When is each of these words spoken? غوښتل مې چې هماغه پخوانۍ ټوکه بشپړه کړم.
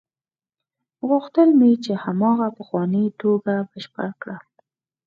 غوښتل 1.09 1.49
مې 1.59 1.71
چې 1.83 1.93
هماغه 2.03 2.47
پخوانۍ 2.57 3.05
ټوکه 3.19 3.55
بشپړه 3.71 4.09
کړم. 4.21 4.43